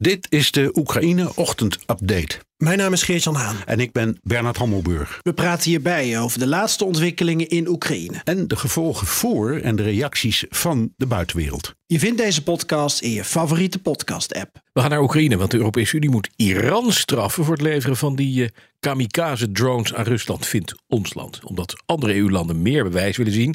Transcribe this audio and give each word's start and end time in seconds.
Dit 0.00 0.26
is 0.30 0.50
de 0.50 0.70
Oekraïne 0.74 1.30
Ochtend 1.34 1.78
Update. 1.86 2.38
Mijn 2.56 2.78
naam 2.78 2.92
is 2.92 3.02
Geert-Jan 3.02 3.34
Haan. 3.34 3.56
En 3.66 3.80
ik 3.80 3.92
ben 3.92 4.18
Bernard 4.22 4.56
Hammelburg. 4.56 5.20
We 5.22 5.32
praten 5.32 5.70
hierbij 5.70 6.20
over 6.20 6.38
de 6.38 6.46
laatste 6.46 6.84
ontwikkelingen 6.84 7.48
in 7.48 7.68
Oekraïne. 7.68 8.20
En 8.24 8.48
de 8.48 8.56
gevolgen 8.56 9.06
voor 9.06 9.56
en 9.56 9.76
de 9.76 9.82
reacties 9.82 10.44
van 10.48 10.92
de 10.96 11.06
buitenwereld. 11.06 11.74
Je 11.86 11.98
vindt 11.98 12.18
deze 12.18 12.42
podcast 12.42 13.00
in 13.00 13.10
je 13.10 13.24
favoriete 13.24 13.78
podcast-app. 13.78 14.62
We 14.72 14.80
gaan 14.80 14.90
naar 14.90 15.02
Oekraïne, 15.02 15.36
want 15.36 15.50
de 15.50 15.56
Europese 15.56 15.96
Unie 15.96 16.10
moet 16.10 16.28
Iran 16.36 16.92
straffen 16.92 17.44
voor 17.44 17.54
het 17.54 17.62
leveren 17.62 17.96
van 17.96 18.16
die 18.16 18.42
uh, 18.42 18.48
kamikaze-drones 18.80 19.94
aan 19.94 20.04
Rusland, 20.04 20.46
vindt 20.46 20.74
ons 20.86 21.14
land. 21.14 21.44
Omdat 21.44 21.82
andere 21.86 22.14
EU-landen 22.14 22.62
meer 22.62 22.84
bewijs 22.84 23.16
willen 23.16 23.32
zien, 23.32 23.54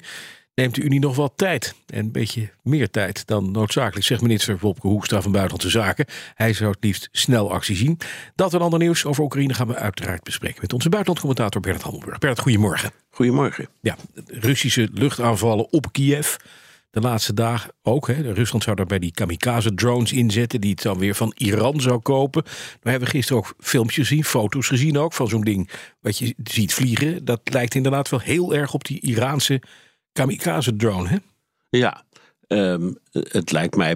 neemt 0.55 0.75
de 0.75 0.81
Unie 0.81 0.99
nog 0.99 1.15
wat 1.15 1.33
tijd. 1.35 1.75
En 1.87 1.99
een 1.99 2.11
beetje 2.11 2.49
meer 2.61 2.89
tijd 2.89 3.27
dan 3.27 3.51
noodzakelijk, 3.51 4.05
zegt 4.05 4.21
minister 4.21 4.57
Wopke 4.59 4.87
Hoekstra 4.87 5.21
van 5.21 5.31
Buitenlandse 5.31 5.69
Zaken. 5.69 6.05
Hij 6.35 6.53
zou 6.53 6.71
het 6.71 6.83
liefst 6.83 7.09
snel 7.11 7.51
actie 7.51 7.75
zien. 7.75 7.99
Dat 8.35 8.53
en 8.53 8.59
ander 8.59 8.79
nieuws 8.79 9.05
over 9.05 9.23
Oekraïne 9.23 9.53
gaan 9.53 9.67
we 9.67 9.75
uiteraard 9.75 10.23
bespreken 10.23 10.61
met 10.61 10.73
onze 10.73 10.89
buitenlandcommentator 10.89 11.61
Bernard 11.61 11.83
Hammelburg. 11.83 12.17
Bernard, 12.17 12.41
goedemorgen. 12.41 12.91
Goedemorgen. 13.09 13.67
Ja, 13.81 13.95
Russische 14.27 14.89
luchtaanvallen 14.91 15.71
op 15.71 15.91
Kiev. 15.91 16.35
De 16.89 17.01
laatste 17.01 17.33
dagen 17.33 17.71
ook. 17.81 18.07
Hè. 18.07 18.33
Rusland 18.33 18.63
zou 18.63 18.75
daarbij 18.75 18.99
die 18.99 19.11
kamikaze-drones 19.11 20.11
inzetten, 20.11 20.61
die 20.61 20.71
het 20.71 20.81
dan 20.81 20.97
weer 20.97 21.15
van 21.15 21.33
Iran 21.37 21.81
zou 21.81 21.99
kopen. 21.99 22.43
We 22.81 22.89
hebben 22.89 23.09
gisteren 23.09 23.41
ook 23.41 23.53
filmpjes 23.59 24.07
gezien, 24.07 24.23
foto's 24.23 24.67
gezien 24.67 24.97
ook, 24.97 25.13
van 25.13 25.27
zo'n 25.27 25.41
ding 25.41 25.69
wat 25.99 26.17
je 26.17 26.35
ziet 26.43 26.73
vliegen. 26.73 27.25
Dat 27.25 27.39
lijkt 27.43 27.75
inderdaad 27.75 28.09
wel 28.09 28.19
heel 28.19 28.55
erg 28.55 28.73
op 28.73 28.85
die 28.85 28.99
Iraanse 29.01 29.61
kamikaze-drone, 30.13 31.07
hè? 31.07 31.17
Ja, 31.69 32.03
um, 32.47 32.97
het 33.11 33.51
lijkt 33.51 33.75
mij 33.75 33.95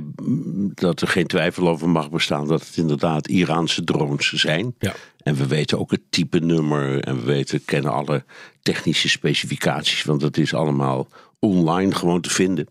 dat 0.74 1.02
er 1.02 1.08
geen 1.08 1.28
twijfel 1.28 1.68
over 1.68 1.90
mag 1.90 2.10
bestaan 2.10 2.48
dat 2.48 2.66
het 2.66 2.78
inderdaad 2.78 3.28
Iraanse 3.28 3.84
drones 3.84 4.32
zijn. 4.32 4.76
Ja. 4.80 4.94
En 5.24 5.36
we 5.36 5.48
weten 5.48 5.80
ook 5.80 5.92
het 5.92 6.02
type 6.10 6.40
nummer 6.40 7.00
en 7.04 7.16
we 7.16 7.24
weten, 7.24 7.66
kennen 7.66 7.92
alle 7.92 8.24
technische 8.62 9.10
specificaties, 9.10 10.04
want 10.04 10.22
dat 10.22 10.38
is 10.38 10.54
allemaal 10.54 11.08
online 11.40 11.96
gewoon 11.96 12.22
te 12.22 12.30
vinden. 12.30 12.68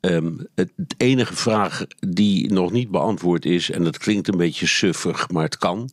Um, 0.00 0.46
het, 0.54 0.70
enige 0.96 1.34
vraag 1.34 1.86
die 2.08 2.52
nog 2.52 2.72
niet 2.72 2.90
beantwoord 2.90 3.44
is, 3.44 3.70
en 3.70 3.84
dat 3.84 3.98
klinkt 3.98 4.28
een 4.28 4.36
beetje 4.36 4.66
suffig, 4.66 5.30
maar 5.30 5.44
het 5.44 5.58
kan, 5.58 5.90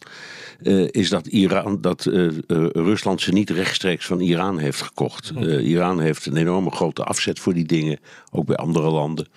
uh, 0.61 0.87
is 0.91 1.09
dat, 1.09 1.27
Iran, 1.27 1.81
dat 1.81 2.05
uh, 2.05 2.23
uh, 2.23 2.31
Rusland 2.71 3.21
ze 3.21 3.31
niet 3.31 3.49
rechtstreeks 3.49 4.05
van 4.05 4.19
Iran 4.19 4.57
heeft 4.57 4.81
gekocht. 4.81 5.31
Iran 5.45 5.99
heeft 5.99 6.25
een 6.25 6.37
enorme 6.37 6.71
grote 6.71 7.03
afzet 7.03 7.39
voor 7.39 7.53
die 7.53 7.65
dingen, 7.65 7.99
ook 8.31 8.45
bij 8.45 8.55
andere 8.55 8.89
landen 8.89 9.27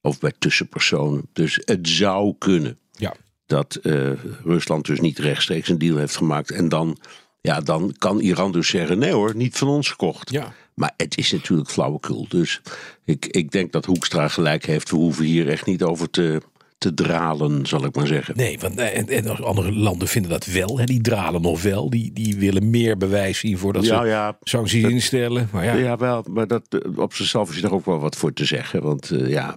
of 0.00 0.18
bij 0.18 0.32
tussenpersonen. 0.38 1.28
Dus 1.32 1.60
het 1.64 1.88
zou 1.88 2.34
kunnen 2.38 2.78
ja. 2.92 3.14
dat 3.46 3.78
Rusland 4.44 4.86
dus 4.86 5.00
niet 5.00 5.18
rechtstreeks 5.18 5.68
een 5.68 5.78
deal 5.78 5.96
heeft 5.96 6.16
gemaakt 6.16 6.50
en 6.50 6.68
dan. 6.68 6.98
Ja, 7.40 7.60
dan 7.60 7.94
kan 7.98 8.20
Iran 8.20 8.52
dus 8.52 8.68
zeggen: 8.68 8.98
nee 8.98 9.12
hoor, 9.12 9.36
niet 9.36 9.56
van 9.56 9.68
ons 9.68 9.90
gekocht. 9.90 10.30
Ja. 10.30 10.54
Maar 10.74 10.92
het 10.96 11.18
is 11.18 11.32
natuurlijk 11.32 11.70
flauwekul. 11.70 12.26
Dus 12.28 12.60
ik, 13.04 13.26
ik 13.26 13.50
denk 13.50 13.72
dat 13.72 13.84
Hoekstra 13.84 14.28
gelijk 14.28 14.66
heeft. 14.66 14.90
We 14.90 14.96
hoeven 14.96 15.24
hier 15.24 15.48
echt 15.48 15.66
niet 15.66 15.82
over 15.82 16.10
te, 16.10 16.42
te 16.78 16.94
dralen, 16.94 17.66
zal 17.66 17.84
ik 17.84 17.94
maar 17.94 18.06
zeggen. 18.06 18.36
Nee, 18.36 18.58
want 18.58 18.78
en, 18.78 19.08
en 19.08 19.44
andere 19.44 19.72
landen 19.72 20.08
vinden 20.08 20.30
dat 20.30 20.46
wel. 20.46 20.78
Hè, 20.78 20.84
die 20.84 21.00
dralen 21.00 21.42
nog 21.42 21.62
wel. 21.62 21.90
Die, 21.90 22.12
die 22.12 22.36
willen 22.36 22.70
meer 22.70 22.96
bewijs 22.96 23.38
zien 23.38 23.58
voordat 23.58 23.84
ja, 23.84 24.00
ze 24.00 24.06
ja, 24.06 24.36
sancties 24.42 24.82
dat, 24.82 24.90
instellen. 24.90 25.48
Maar 25.52 25.64
ja. 25.64 25.74
ja, 25.74 25.96
wel. 25.96 26.24
Maar 26.30 26.46
dat, 26.46 26.62
op 26.96 27.14
zichzelf 27.14 27.50
is 27.50 27.62
er 27.62 27.72
ook 27.72 27.84
wel 27.84 27.98
wat 27.98 28.16
voor 28.16 28.32
te 28.32 28.44
zeggen. 28.44 28.82
Want 28.82 29.10
uh, 29.10 29.28
ja, 29.28 29.56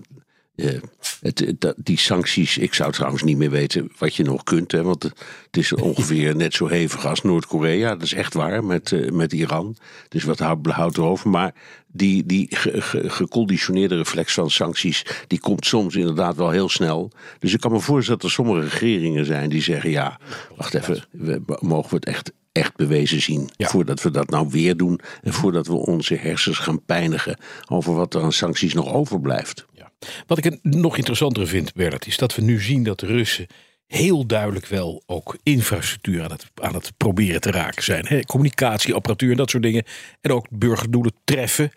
uh, 0.58 0.80
het, 1.22 1.74
die 1.78 1.98
sancties, 1.98 2.58
ik 2.58 2.74
zou 2.74 2.92
trouwens 2.92 3.24
niet 3.24 3.38
meer 3.38 3.50
weten 3.50 3.92
wat 3.98 4.16
je 4.16 4.24
nog 4.24 4.44
kunt. 4.44 4.72
Hè, 4.72 4.84
want 4.84 5.04
het 5.04 5.58
is 5.58 5.74
ongeveer 5.74 6.36
net 6.36 6.54
zo 6.54 6.68
hevig 6.68 7.06
als 7.06 7.22
Noord-Korea. 7.22 7.90
Dat 7.90 8.02
is 8.02 8.14
echt 8.14 8.34
waar, 8.34 8.64
met, 8.64 8.92
uh, 8.92 9.12
met 9.12 9.34
Iran. 9.34 9.76
Dus 10.10 10.24
wat 10.24 10.40
houdt 10.40 10.98
erover. 10.98 11.30
Maar 11.30 11.54
die, 11.88 12.26
die 12.26 12.48
ge, 12.50 12.82
ge, 12.82 13.10
geconditioneerde 13.10 13.98
reflex 13.98 14.34
van 14.34 14.50
sancties, 14.50 15.06
die 15.28 15.40
komt 15.40 15.66
soms 15.66 15.96
inderdaad 15.96 16.36
wel 16.36 16.50
heel 16.50 16.70
snel. 16.70 17.12
Dus 17.40 17.54
ik 17.54 17.60
kan 17.60 17.72
me 17.72 17.80
voorstellen 17.80 18.20
dat 18.20 18.30
er 18.30 18.36
sommige 18.36 18.68
regeringen 18.68 19.26
zijn 19.26 19.50
die 19.50 19.62
zeggen, 19.62 19.90
ja, 19.90 20.20
wacht 20.56 20.74
even, 20.74 21.04
we, 21.12 21.42
mogen 21.60 21.90
we 21.90 21.96
het 21.96 22.06
echt 22.06 22.32
echt 22.52 22.76
bewezen 22.76 23.22
zien. 23.22 23.50
Ja. 23.58 23.68
Voordat 23.68 24.02
we 24.02 24.12
dat 24.12 24.30
nou 24.30 24.48
weer 24.50 24.78
doen. 24.78 25.00
En 25.22 25.34
voordat 25.34 25.68
we 25.68 25.74
onze 25.74 26.16
hersens 26.16 26.58
gaan 26.58 26.84
pijnigen 26.86 27.38
over 27.68 27.94
wat 27.94 28.14
er 28.14 28.22
aan 28.22 28.32
sancties 28.32 28.74
nog 28.74 28.94
overblijft. 28.94 29.66
Wat 30.28 30.38
ik 30.38 30.58
nog 30.62 30.98
interessanter 30.98 31.48
vind, 31.48 31.74
Bernard, 31.74 32.08
is 32.08 32.18
dat 32.18 32.36
we 32.36 32.42
nu 32.42 32.62
zien 32.62 32.84
dat 32.84 33.00
de 33.00 33.06
Russen 33.06 33.48
heel 33.88 34.26
duidelijk 34.26 34.66
wel 34.66 35.04
ook 35.06 35.38
infrastructuur 35.44 36.24
aan 36.24 36.32
het, 36.32 36.46
aan 36.56 36.74
het 36.74 36.92
proberen 36.98 37.42
te 37.42 37.52
raken 37.52 37.84
zijn. 37.84 38.26
Communicatieapparatuur 38.26 39.32
en 39.32 39.38
dat 39.38 39.50
soort 39.50 39.64
dingen. 39.64 39.84
En 40.22 40.32
ook 40.32 40.48
burgerdoelen 40.50 41.14
treffen. 41.24 41.72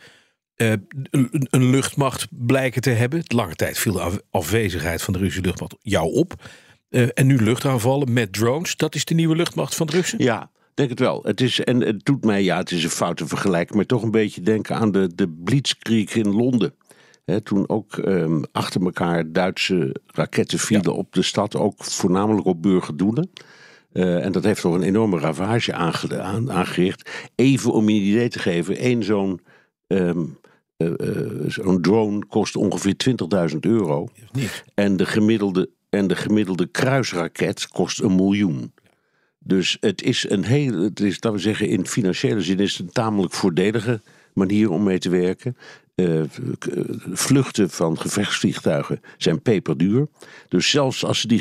Uh, 0.57 0.73
een, 1.11 1.47
een, 1.51 1.71
luchtmacht 1.71 2.27
blijken 2.31 2.83
te 2.83 2.91
hebben. 2.91 3.23
Lange 3.27 3.55
tijd 3.55 3.79
viel 3.79 3.93
de 3.93 4.23
afwezigheid 4.31 5.03
van 5.03 5.13
de 5.13 5.19
Russische 5.19 5.47
luchtmacht 5.47 5.77
jou 5.81 6.13
op. 6.13 6.35
Uh, 6.91 7.09
en 7.15 7.27
nu 7.27 7.43
luchtaanvallen 7.43 8.13
met 8.13 8.33
drones. 8.33 8.77
Dat 8.77 8.95
is 8.95 9.05
de 9.05 9.15
nieuwe 9.15 9.37
luchtmacht 9.37 9.75
van 9.75 9.87
de 9.87 9.93
Russen? 9.93 10.23
Ja, 10.23 10.51
denk 10.75 10.91
het 10.91 10.99
wel. 10.99 11.23
Het 11.23 11.41
is, 11.41 11.61
en 11.61 11.81
het 11.81 12.05
doet 12.05 12.25
mij, 12.25 12.43
ja, 12.43 12.57
het 12.57 12.71
is 12.71 12.85
een 12.85 12.91
foute 12.91 13.27
vergelijking, 13.27 13.77
maar 13.77 13.87
toch 13.87 14.03
een 14.03 14.11
beetje 14.11 14.41
denken 14.41 14.77
aan 14.77 14.93
de, 14.93 15.15
de 15.15 15.29
Blitzkrieg 15.29 16.15
in 16.15 16.29
Londen. 16.29 16.75
He, 17.31 17.41
toen 17.41 17.69
ook 17.69 17.97
um, 17.97 18.43
achter 18.53 18.83
elkaar 18.83 19.33
Duitse 19.33 19.95
raketten 20.07 20.59
vielen 20.59 20.93
ja. 20.93 20.99
op 20.99 21.13
de 21.13 21.23
stad, 21.23 21.57
ook 21.57 21.85
voornamelijk 21.85 22.47
op 22.47 22.63
burgerdoelen. 22.63 23.31
Uh, 23.93 24.25
en 24.25 24.33
dat 24.33 24.45
heeft 24.45 24.61
toch 24.61 24.75
een 24.75 24.83
enorme 24.83 25.19
ravage 25.19 25.73
aange, 25.73 26.21
aan, 26.21 26.53
aangericht. 26.53 27.11
Even 27.35 27.73
om 27.73 27.89
je 27.89 28.01
een 28.01 28.07
idee 28.07 28.29
te 28.29 28.39
geven, 28.39 28.77
één 28.77 29.03
zo'n 29.03 29.41
um, 29.87 30.39
uh, 30.77 30.91
uh, 30.97 31.49
zo'n 31.49 31.83
drone 31.83 32.27
kost 32.27 32.57
ongeveer 32.57 32.95
20.000 33.53 33.59
euro. 33.61 34.09
En 34.75 34.97
de, 34.97 35.07
gemiddelde, 35.07 35.71
en 35.89 36.07
de 36.07 36.17
gemiddelde 36.17 36.67
kruisraket 36.67 37.69
kost 37.69 38.01
een 38.01 38.15
miljoen. 38.15 38.73
Dus 39.39 39.77
het 39.81 40.03
is 40.03 40.31
een 40.31 40.45
heel, 40.45 40.83
het 40.83 41.01
is, 41.01 41.15
laten 41.15 41.33
we 41.33 41.39
zeggen, 41.39 41.69
in 41.69 41.87
financiële 41.87 42.41
zin 42.41 42.59
is 42.59 42.77
het 42.77 42.87
een 42.87 42.93
tamelijk 42.93 43.33
voordelige 43.33 44.01
manier 44.35 44.71
om 44.71 44.83
mee 44.83 44.99
te 44.99 45.11
werken. 45.11 45.57
Uh, 46.01 46.23
vluchten 47.13 47.71
van 47.71 47.99
gevechtsvliegtuigen 47.99 49.01
zijn 49.17 49.43
peperduur. 49.43 50.09
Dus 50.49 50.71
zelfs 50.71 51.05
als 51.05 51.21
ze 51.21 51.27
die 51.27 51.41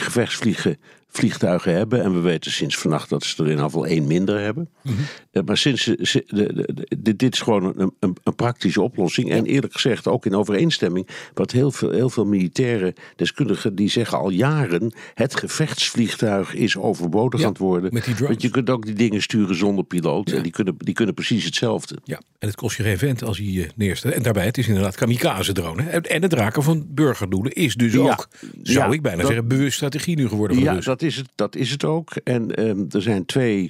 gevechtsvliegtuigen 1.10 1.74
hebben, 1.74 2.04
en 2.04 2.14
we 2.14 2.20
weten 2.20 2.52
sinds 2.52 2.78
vannacht 2.78 3.10
dat 3.10 3.24
ze 3.24 3.44
er 3.44 3.50
in 3.50 3.60
geval 3.60 3.86
één 3.86 4.08
minder 4.08 4.40
hebben. 4.40 4.70
Mm 4.82 4.94
-hmm. 4.94 5.06
uh, 5.32 5.44
maar 5.44 5.58
sinds 5.58 5.84
ze, 5.84 6.00
ze, 6.02 6.24
de, 6.28 6.54
de, 6.54 6.98
de, 7.00 7.16
dit 7.16 7.34
is 7.34 7.42
gewoon 7.42 7.64
een, 7.64 7.94
een, 8.00 8.18
een, 8.24 8.36
praktische 8.36 8.82
oplossing. 8.82 9.32
En 9.32 9.46
eerlijk 9.46 9.74
gezegd 9.74 10.08
ook 10.08 10.26
in 10.26 10.36
overeenstemming. 10.36 11.08
Wat 11.34 11.52
heel 11.52 11.72
veel, 11.72 11.92
heel 11.92 12.10
veel 12.10 12.26
militaire 12.26 12.94
deskundigen 13.16 13.76
die 13.76 13.90
zeggen 13.90 14.18
al 14.18 14.30
jaren: 14.30 14.94
het 15.14 15.36
gevechtsvliegtuig 15.36 16.54
is 16.54 16.78
overbodig 16.78 17.40
ja, 17.40 17.46
aan 17.46 17.52
het 17.52 17.62
worden. 17.62 17.94
Met 17.94 18.06
die 18.06 18.14
drones. 18.14 18.30
Want 18.30 18.42
je 18.42 18.50
kunt 18.50 18.70
ook 18.70 18.86
die 18.86 18.96
dingen 18.96 19.22
sturen 19.22 19.56
zonder 19.56 19.86
piloot. 19.86 20.30
Ja. 20.30 20.36
En 20.36 20.44
die 20.44 20.52
kunnen, 20.52 20.76
die 20.78 20.94
kunnen 20.94 21.14
precies 21.14 21.46
hetzelfde. 21.46 21.98
Ja, 22.04 22.22
en 22.40 22.48
het 22.48 22.56
kost 22.56 22.78
je 22.78 22.84
geen 22.84 22.98
vent 22.98 23.24
als 23.24 23.38
je 23.38 23.52
je 23.52 23.68
neerstelt. 23.76 24.14
En 24.14 24.24
daarbij, 24.24 24.46
het 24.46 24.58
is 24.58 24.68
inderdaad 24.68 24.96
kamikaze-drone. 24.96 25.84
En 25.84 26.22
het 26.22 26.34
raken 26.34 26.64
van 26.64 26.86
burgerdoelen 26.90 27.52
is 27.52 27.76
dus 27.76 27.98
ook, 27.98 28.28
zou 28.64 28.94
ik 28.94 29.02
bijna 29.02 29.18
dat- 29.18 29.28
zeggen, 29.28 29.48
bewust 29.48 29.76
strategie 29.76 30.16
nu 30.16 30.28
geworden 30.28 30.56
van 30.56 30.66
Ja, 30.66 30.74
Russen. 30.74 30.99
Dat 31.00 31.10
is 31.10 31.16
het, 31.16 31.30
dat 31.36 31.56
is 31.56 31.72
het 31.72 31.84
ook. 31.84 32.16
En 32.16 32.56
ehm, 32.56 32.86
er 32.90 33.02
zijn 33.02 33.26
twee 33.26 33.70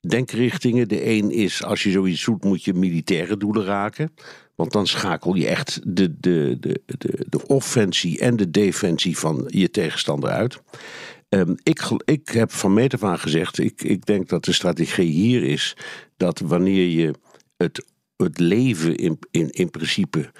denkrichtingen. 0.00 0.88
De 0.88 1.06
een 1.06 1.30
is, 1.30 1.64
als 1.64 1.82
je 1.82 1.90
zoiets 1.90 2.24
doet, 2.24 2.44
moet 2.44 2.64
je 2.64 2.74
militaire 2.74 3.36
doelen 3.36 3.64
raken. 3.64 4.14
Want 4.54 4.72
dan 4.72 4.86
schakel 4.86 5.34
je 5.34 5.46
echt 5.46 5.80
de, 5.84 6.20
de, 6.20 6.56
de, 6.60 6.82
de, 6.86 7.26
de 7.28 7.46
offensie 7.46 8.18
en 8.18 8.36
de 8.36 8.50
defensie 8.50 9.18
van 9.18 9.44
je 9.46 9.70
tegenstander 9.70 10.30
uit. 10.30 10.62
Ehm, 11.28 11.54
ik, 11.62 11.82
ik 12.04 12.28
heb 12.28 12.52
van 12.52 12.74
meet 12.74 12.94
af 12.94 13.04
aan 13.04 13.18
gezegd, 13.18 13.58
ik, 13.58 13.82
ik 13.82 14.06
denk 14.06 14.28
dat 14.28 14.44
de 14.44 14.52
strategie 14.52 15.10
hier 15.10 15.42
is 15.42 15.76
dat 16.16 16.38
wanneer 16.38 16.88
je 16.88 17.14
het, 17.56 17.86
het 18.16 18.38
leven 18.38 18.96
in, 18.96 19.18
in, 19.30 19.50
in 19.50 19.70
principe 19.70 20.30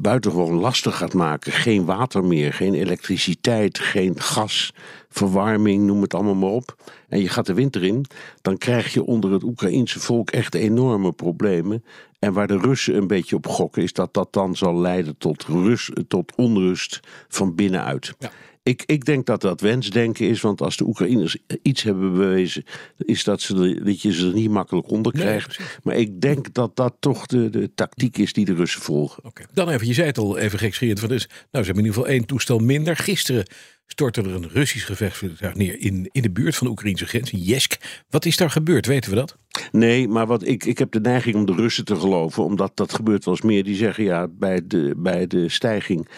buitengewoon 0.00 0.54
lastig 0.54 0.96
gaat 0.96 1.14
maken. 1.14 1.52
Geen 1.52 1.84
water 1.84 2.24
meer, 2.24 2.52
geen 2.52 2.74
elektriciteit, 2.74 3.78
geen 3.78 4.20
gas, 4.20 4.74
verwarming, 5.08 5.84
noem 5.84 6.02
het 6.02 6.14
allemaal 6.14 6.34
maar 6.34 6.50
op. 6.50 6.76
En 7.08 7.20
je 7.20 7.28
gaat 7.28 7.46
de 7.46 7.54
winter 7.54 7.84
in, 7.84 8.04
dan 8.42 8.58
krijg 8.58 8.92
je 8.92 9.04
onder 9.04 9.32
het 9.32 9.42
Oekraïense 9.42 10.00
volk 10.00 10.30
echt 10.30 10.54
enorme 10.54 11.12
problemen. 11.12 11.84
En 12.18 12.32
waar 12.32 12.46
de 12.46 12.58
Russen 12.58 12.96
een 12.96 13.06
beetje 13.06 13.36
op 13.36 13.46
gokken, 13.46 13.82
is 13.82 13.92
dat 13.92 14.14
dat 14.14 14.32
dan 14.32 14.56
zal 14.56 14.80
leiden 14.80 15.18
tot, 15.18 15.44
rust, 15.44 15.90
tot 16.08 16.32
onrust 16.36 17.00
van 17.28 17.54
binnenuit. 17.54 18.14
Ja. 18.18 18.30
Ik, 18.64 18.82
ik 18.86 19.04
denk 19.04 19.26
dat 19.26 19.40
dat 19.40 19.60
wensdenken 19.60 20.28
is, 20.28 20.40
want 20.40 20.60
als 20.60 20.76
de 20.76 20.86
Oekraïners 20.86 21.36
iets 21.62 21.82
hebben 21.82 22.12
bewezen, 22.12 22.64
is 22.98 23.24
dat, 23.24 23.40
ze 23.40 23.80
dat 23.84 24.02
je 24.02 24.12
ze 24.12 24.26
er 24.26 24.32
niet 24.32 24.50
makkelijk 24.50 24.90
onder 24.90 25.12
krijgt. 25.12 25.58
maar 25.82 25.96
ik 25.96 26.20
denk 26.20 26.54
dat 26.54 26.76
dat 26.76 26.96
toch 27.00 27.26
de, 27.26 27.50
de 27.50 27.74
tactiek 27.74 28.18
is 28.18 28.32
die 28.32 28.44
de 28.44 28.54
Russen 28.54 28.82
volgen. 28.82 29.22
Dan 29.52 29.68
even, 29.68 29.86
je 29.86 29.94
zei 29.94 30.06
het 30.06 30.18
al 30.18 30.38
even 30.38 30.58
gekscherend. 30.58 31.00
Van 31.00 31.08
dus, 31.08 31.26
nou, 31.26 31.38
ze 31.50 31.58
hebben 31.58 31.76
in 31.76 31.84
ieder 31.84 31.94
geval 31.94 32.08
één 32.08 32.26
toestel 32.26 32.58
minder. 32.58 32.96
Gisteren 32.96 33.44
stortte 33.86 34.20
er 34.20 34.34
een 34.34 34.48
Russisch 34.48 34.86
gevechtsvliegtuig 34.86 35.54
neer 35.54 35.80
in, 35.80 36.08
in 36.12 36.22
de 36.22 36.30
buurt 36.30 36.56
van 36.56 36.66
de 36.66 36.72
Oekraïnse 36.72 37.06
grens, 37.06 37.30
in 37.30 37.38
Jesk. 37.38 38.02
Wat 38.10 38.24
is 38.24 38.36
daar 38.36 38.50
gebeurd? 38.50 38.86
Weten 38.86 39.10
we 39.10 39.16
dat? 39.16 39.36
Nee, 39.72 40.08
maar 40.08 40.26
wat 40.26 40.46
ik, 40.46 40.64
ik 40.64 40.78
heb 40.78 40.92
de 40.92 41.00
neiging 41.00 41.34
om 41.34 41.46
de 41.46 41.54
Russen 41.54 41.84
te 41.84 41.96
geloven, 41.96 42.44
omdat 42.44 42.76
dat 42.76 42.94
gebeurt 42.94 43.24
wel 43.24 43.34
eens 43.34 43.42
meer. 43.44 43.64
Die 43.64 43.76
zeggen 43.76 44.04
ja, 44.04 44.28
bij 44.28 44.60
de, 44.66 44.94
bij 44.96 45.26
de 45.26 45.48
stijging 45.48 46.08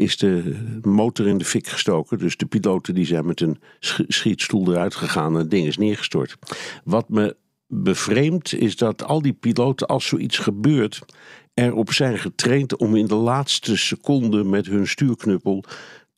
is 0.00 0.16
de 0.16 0.56
motor 0.82 1.26
in 1.26 1.38
de 1.38 1.44
fik 1.44 1.66
gestoken. 1.66 2.18
Dus 2.18 2.36
de 2.36 2.46
piloten 2.46 2.94
die 2.94 3.06
zijn 3.06 3.26
met 3.26 3.40
een 3.40 3.60
sch- 3.78 4.00
schietstoel 4.08 4.72
eruit 4.72 4.94
gegaan 4.94 5.32
en 5.32 5.38
het 5.38 5.50
ding 5.50 5.66
is 5.66 5.76
neergestort. 5.76 6.36
Wat 6.84 7.08
me 7.08 7.36
bevreemdt 7.66 8.54
is 8.54 8.76
dat 8.76 9.04
al 9.04 9.22
die 9.22 9.32
piloten, 9.32 9.86
als 9.86 10.06
zoiets 10.06 10.38
gebeurt, 10.38 11.00
erop 11.54 11.92
zijn 11.92 12.18
getraind 12.18 12.76
om 12.76 12.96
in 12.96 13.06
de 13.06 13.14
laatste 13.14 13.76
seconde 13.76 14.44
met 14.44 14.66
hun 14.66 14.86
stuurknuppel 14.86 15.64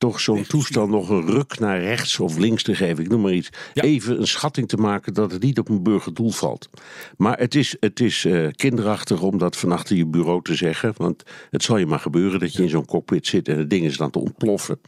toch 0.03 0.19
zo'n 0.19 0.45
toestel 0.45 0.87
nog 0.87 1.09
een 1.09 1.25
ruk 1.25 1.59
naar 1.59 1.81
rechts 1.81 2.19
of 2.19 2.37
links 2.37 2.63
te 2.63 2.75
geven. 2.75 3.03
Ik 3.03 3.09
noem 3.09 3.21
maar 3.21 3.33
iets. 3.33 3.49
Ja. 3.73 3.83
Even 3.83 4.19
een 4.19 4.27
schatting 4.27 4.67
te 4.67 4.77
maken 4.77 5.13
dat 5.13 5.31
het 5.31 5.43
niet 5.43 5.59
op 5.59 5.69
een 5.69 5.83
burgerdoel 5.83 6.29
valt. 6.29 6.69
Maar 7.17 7.37
het 7.39 7.55
is, 7.55 7.75
het 7.79 7.99
is 7.99 8.25
eh, 8.25 8.47
kinderachtig 8.55 9.21
om 9.21 9.37
dat 9.37 9.57
van 9.57 9.71
achter 9.71 9.95
je 9.95 10.05
bureau 10.05 10.41
te 10.41 10.55
zeggen. 10.55 10.93
Want 10.97 11.23
het 11.49 11.63
zal 11.63 11.77
je 11.77 11.85
maar 11.85 11.99
gebeuren 11.99 12.39
dat 12.39 12.53
je 12.53 12.63
in 12.63 12.69
zo'n 12.69 12.85
cockpit 12.85 13.27
zit 13.27 13.47
en 13.47 13.57
het 13.57 13.69
ding 13.69 13.85
is 13.85 13.97
dan 13.97 14.09
te 14.09 14.19
ontploffen. 14.19 14.79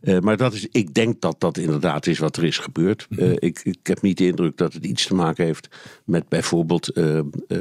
Eh, 0.00 0.18
maar 0.18 0.36
dat 0.36 0.52
is, 0.52 0.66
ik 0.70 0.94
denk 0.94 1.20
dat 1.20 1.40
dat 1.40 1.58
inderdaad 1.58 2.06
is 2.06 2.18
wat 2.18 2.36
er 2.36 2.44
is 2.44 2.58
gebeurd. 2.58 3.06
Eh, 3.16 3.32
ik, 3.32 3.60
ik 3.62 3.78
heb 3.82 4.02
niet 4.02 4.18
de 4.18 4.26
indruk 4.26 4.56
dat 4.56 4.72
het 4.72 4.84
iets 4.84 5.06
te 5.06 5.14
maken 5.14 5.44
heeft 5.44 5.68
met 6.04 6.28
bijvoorbeeld 6.28 6.92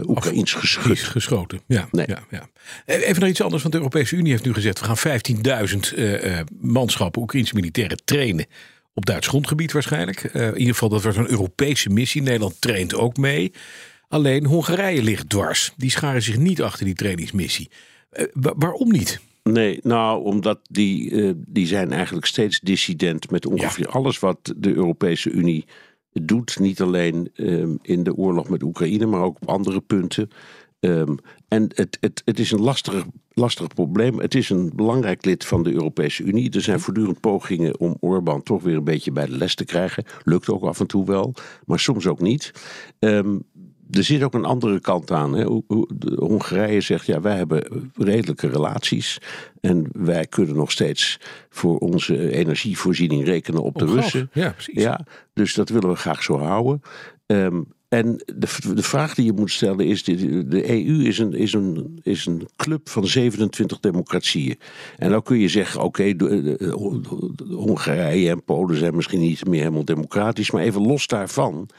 Oekraïns 0.08 0.54
geschut. 0.54 1.00
geschoten. 1.00 1.62
Ja, 1.68 1.88
Nee. 1.92 2.06
ja, 2.08 2.20
ja. 2.30 2.50
Eh, 2.86 3.08
Even 3.08 3.20
naar 3.20 3.30
iets 3.30 3.42
anders, 3.42 3.62
want 3.62 3.74
de 3.74 3.80
Europese 3.80 4.16
Unie 4.16 4.32
heeft 4.32 4.46
nu 4.46 4.54
gezegd: 4.54 4.80
we 4.80 4.86
gaan 4.86 4.98
15.000 4.98 5.94
eh, 5.96 6.40
eh, 6.40 6.46
manschappen, 6.90 7.22
Oekraïnse 7.22 7.56
militairen, 7.56 7.98
trainen. 8.06 8.46
Op 8.94 9.06
Duits 9.06 9.28
grondgebied 9.28 9.72
waarschijnlijk. 9.72 10.24
Eh, 10.24 10.48
in 10.48 10.58
ieder 10.58 10.74
geval, 10.74 10.90
dat 10.90 11.04
wordt 11.04 11.18
een 11.18 11.30
Europese 11.30 11.90
missie. 11.90 12.22
Nederland 12.22 12.62
traint 12.62 12.96
ook 12.96 13.18
mee. 13.18 13.52
Alleen 14.08 14.46
Hongarije 14.46 15.04
ligt 15.04 15.30
dwars. 15.30 15.72
Die 15.78 15.90
scharen 15.92 16.22
zich 16.22 16.38
niet 16.38 16.62
achter 16.62 16.86
die 16.86 16.94
trainingsmissie. 16.96 17.70
Eh, 18.10 18.26
wa- 18.34 18.54
waarom 18.58 18.92
niet? 18.92 19.20
Nee, 19.44 19.80
nou, 19.84 20.24
omdat 20.24 20.60
die, 20.70 21.12
eh, 21.12 21.32
die 21.38 21.68
zijn 21.68 21.92
eigenlijk 21.92 22.26
steeds 22.26 22.60
dissident 22.60 23.32
met 23.32 23.46
ongeveer 23.46 23.88
alles 23.88 24.20
wat 24.20 24.54
de 24.58 24.74
Europese 24.74 25.30
Unie 25.30 25.66
doet. 26.14 26.60
Niet 26.60 26.82
alleen 26.82 27.30
ehm, 27.36 27.76
in 27.82 28.04
de 28.04 28.16
oorlog 28.16 28.50
met 28.50 28.64
Oekraïne, 28.64 29.06
maar 29.06 29.22
ook 29.22 29.38
op 29.42 29.50
andere 29.50 29.80
punten. 29.82 30.30
Ehm, 30.80 31.16
en 31.48 31.70
het, 31.74 31.98
het, 32.00 32.22
het 32.26 32.40
is 32.40 32.52
een 32.52 32.62
lastig, 32.62 33.06
lastig 33.34 33.68
probleem. 33.68 34.20
Het 34.20 34.36
is 34.36 34.50
een 34.50 34.72
belangrijk 34.76 35.26
lid 35.26 35.46
van 35.46 35.64
de 35.64 35.74
Europese 35.74 36.24
Unie. 36.24 36.52
Er 36.52 36.62
zijn 36.62 36.80
voortdurend 36.80 37.20
pogingen 37.20 37.80
om 37.80 37.98
Orbán 38.00 38.44
toch 38.44 38.64
weer 38.64 38.76
een 38.76 38.84
beetje 38.84 39.12
bij 39.12 39.26
de 39.26 39.38
les 39.38 39.56
te 39.56 39.66
krijgen. 39.66 40.06
Lukt 40.24 40.50
ook 40.50 40.64
af 40.64 40.80
en 40.80 40.88
toe 40.88 41.06
wel, 41.06 41.34
maar 41.66 41.80
soms 41.80 42.08
ook 42.08 42.20
niet. 42.20 42.52
Ehm, 43.00 43.38
er 43.92 44.04
zit 44.04 44.24
ook 44.24 44.34
een 44.34 44.46
andere 44.46 44.80
kant 44.80 45.12
aan. 45.12 45.34
Hè. 45.34 45.46
Hongarije 46.16 46.82
zegt, 46.82 47.06
ja, 47.06 47.22
wij 47.22 47.36
hebben 47.36 47.92
redelijke 47.96 48.48
relaties. 48.48 49.18
En 49.62 49.90
wij 49.92 50.26
kunnen 50.26 50.56
nog 50.56 50.72
steeds 50.72 51.20
voor 51.50 51.78
onze 51.78 52.32
energievoorziening 52.32 53.26
rekenen 53.26 53.64
op 53.64 53.78
de. 53.78 53.86
Russen. 53.86 54.30
Ja, 54.34 54.52
precies. 54.52 54.84
Ja, 54.84 55.06
dus 55.34 55.54
dat 55.54 55.70
willen 55.70 55.90
we 55.90 55.96
graag 55.96 56.24
zo 56.24 56.38
houden. 56.38 56.82
Ehm, 57.26 57.62
en 57.90 58.24
de, 58.36 58.48
de 58.74 58.84
vraag 58.84 59.16
die 59.16 59.26
je 59.26 59.34
moet 59.34 59.52
stellen 59.52 59.86
is: 59.86 60.04
de, 60.04 60.48
de 60.48 60.70
EU 60.70 61.04
is 61.04 61.20
een, 61.20 61.34
is, 61.34 61.54
een, 61.54 62.00
is 62.04 62.26
een 62.26 62.48
club 62.56 62.90
van 62.90 63.08
27 63.08 63.80
democratieën. 63.80 64.60
En 64.98 65.10
dan 65.10 65.24
kun 65.24 65.38
je 65.38 65.48
zeggen: 65.48 65.82
oké, 65.82 66.14
Hongarije 67.50 68.30
en 68.30 68.44
Polen 68.44 68.78
zijn 68.78 68.96
misschien 68.96 69.20
niet 69.20 69.46
meer 69.46 69.60
helemaal 69.60 69.86
democratisch. 69.86 70.52
Maar 70.52 70.64
even 70.64 70.88
los 70.88 71.08
daarvan 71.08 71.70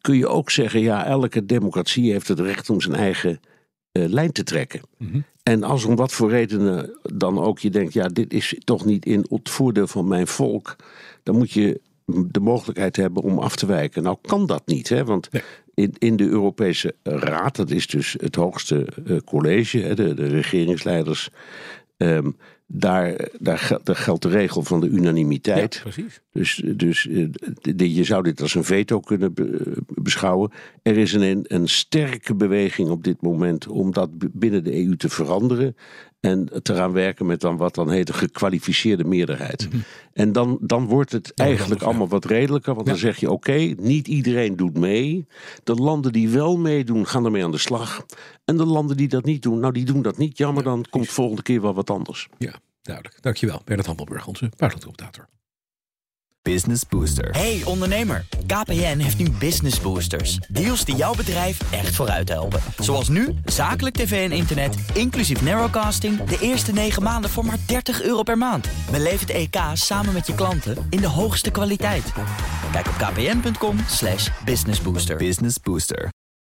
kun 0.00 0.16
je 0.16 0.28
ook 0.28 0.50
zeggen: 0.50 0.80
ja, 0.80 1.06
elke 1.06 1.46
democratie 1.46 2.12
heeft 2.12 2.28
het 2.28 2.40
recht 2.40 2.70
om 2.70 2.80
zijn 2.80 2.94
eigen 2.94 3.40
eh, 3.92 4.04
lijn 4.08 4.32
te 4.32 4.42
trekken. 4.42 4.80
En 5.42 5.62
als 5.62 5.84
om 5.84 5.96
wat 5.96 6.12
voor 6.12 6.30
redenen 6.30 6.98
dan 7.02 7.38
ook 7.38 7.58
je 7.58 7.70
denkt: 7.70 7.92
ja, 7.92 8.08
dit 8.08 8.32
is 8.32 8.56
toch 8.64 8.84
niet 8.84 9.06
in 9.06 9.26
het 9.28 9.50
voordeel 9.50 9.86
van 9.86 10.08
mijn 10.08 10.26
volk, 10.26 10.76
dan 11.22 11.36
moet 11.36 11.52
je 11.52 11.80
de 12.06 12.40
mogelijkheid 12.40 12.96
hebben 12.96 13.22
om 13.22 13.38
af 13.38 13.56
te 13.56 13.66
wijken. 13.66 14.02
Nou 14.02 14.16
kan 14.20 14.46
dat 14.46 14.62
niet, 14.66 14.88
hè? 14.88 15.04
want 15.04 15.28
Nee. 15.32 15.42
in, 15.74 15.94
in 15.98 16.16
de 16.16 16.24
Europese 16.28 16.94
Raad, 17.02 17.56
dat 17.56 17.70
is 17.70 17.86
dus 17.86 18.16
het 18.20 18.34
hoogste 18.34 18.86
eh, 19.06 19.16
college, 19.24 19.78
hè, 19.78 19.94
de, 19.94 20.14
de 20.14 20.26
regeringsleiders, 20.26 21.28
ehm, 21.96 22.30
daar, 22.68 23.28
daar, 23.38 23.58
gel- 23.58 23.80
daar 23.82 23.96
geldt 23.96 24.22
de 24.22 24.28
regel 24.28 24.62
van 24.62 24.80
de 24.80 24.88
unanimiteit. 24.88 25.74
Ja, 25.74 25.80
precies. 25.82 26.20
Dus, 26.32 26.62
dus 26.76 27.06
eh, 27.08 27.94
je 27.94 28.04
zou 28.04 28.22
dit 28.22 28.40
als 28.40 28.54
een 28.54 28.64
veto 28.64 29.00
kunnen 29.00 29.34
be- 29.34 29.72
beschouwen. 29.94 30.50
Er 30.82 30.96
is 30.96 31.12
een, 31.12 31.44
een 31.48 31.68
sterke 31.68 32.34
beweging 32.34 32.88
op 32.88 33.04
dit 33.04 33.22
moment 33.22 33.68
om 33.68 33.92
dat 33.92 34.10
binnen 34.32 34.64
de 34.64 34.84
EU 34.84 34.96
te 34.96 35.08
veranderen. 35.08 35.76
En 36.20 36.62
te 36.62 36.74
gaan 36.74 36.92
werken 36.92 37.26
met 37.26 37.40
dan 37.40 37.56
wat 37.56 37.74
dan 37.74 37.90
heet 37.90 38.08
een 38.08 38.14
gekwalificeerde 38.14 39.04
meerderheid. 39.04 39.68
En 40.12 40.32
dan, 40.32 40.58
dan 40.60 40.86
wordt 40.86 41.12
het 41.12 41.34
eigenlijk 41.34 41.80
ja. 41.80 41.86
allemaal 41.86 42.08
wat 42.08 42.24
redelijker. 42.24 42.74
Want 42.74 42.86
dan 42.86 42.96
zeg 42.96 43.16
je 43.16 43.30
oké, 43.30 43.74
niet 43.76 44.08
iedereen 44.08 44.56
doet 44.56 44.78
mee. 44.78 45.26
De 45.64 45.74
landen 45.74 46.12
die 46.12 46.28
wel 46.28 46.56
meedoen, 46.56 47.06
gaan 47.06 47.24
ermee 47.24 47.44
aan 47.44 47.50
de 47.50 47.58
slag. 47.58 48.06
En 48.44 48.56
de 48.56 48.66
landen 48.66 48.96
die 48.96 49.08
dat 49.08 49.24
niet 49.24 49.42
doen, 49.42 49.60
nou 49.60 49.72
die 49.72 49.84
doen 49.84 50.02
dat 50.02 50.18
niet. 50.18 50.38
Jammer, 50.38 50.62
dan 50.62 50.84
komt 50.90 51.08
volgende 51.08 51.42
keer 51.42 51.60
wel 51.60 51.74
wat 51.74 51.90
anders. 51.90 52.28
Ja, 52.38 52.54
duidelijk. 52.82 53.22
Dankjewel, 53.22 53.60
Bernard 53.64 53.86
Hammelburg, 53.86 54.26
onze 54.26 54.50
buitenlandcommentator. 54.56 55.28
Business 56.52 56.82
Booster. 56.88 57.30
Hey 57.30 57.62
ondernemer, 57.64 58.24
KPN 58.46 58.98
heeft 58.98 59.18
nu 59.18 59.30
Business 59.30 59.80
Boosters. 59.80 60.36
Deals 60.48 60.84
die 60.84 60.96
jouw 60.96 61.14
bedrijf 61.14 61.72
echt 61.72 61.94
vooruit 61.94 62.28
helpen. 62.28 62.60
Zoals 62.78 63.08
nu, 63.08 63.34
zakelijk 63.44 63.96
tv 63.96 64.30
en 64.30 64.36
internet, 64.36 64.76
inclusief 64.94 65.42
narrowcasting... 65.42 66.24
de 66.24 66.38
eerste 66.40 66.72
9 66.72 67.02
maanden 67.02 67.30
voor 67.30 67.44
maar 67.44 67.58
30 67.66 68.02
euro 68.02 68.22
per 68.22 68.38
maand. 68.38 68.68
Beleef 68.90 69.20
het 69.20 69.30
EK 69.30 69.56
samen 69.72 70.12
met 70.12 70.26
je 70.26 70.34
klanten 70.34 70.86
in 70.90 71.00
de 71.00 71.08
hoogste 71.08 71.50
kwaliteit. 71.50 72.12
Kijk 72.72 72.86
op 72.86 72.94
kpn.com 72.94 73.78
slash 73.88 74.28
businessbooster. 74.44 75.16
Business 75.16 75.56
Booster. 75.62 76.08